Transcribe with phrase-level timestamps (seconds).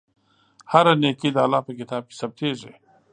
[0.71, 2.73] هره نېکۍ د الله په کتاب کې ثبتېږي.